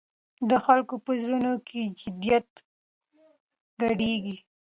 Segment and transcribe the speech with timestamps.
[0.49, 2.49] د خلکو په زړونو کې جدیت
[3.81, 4.37] ګډېږي.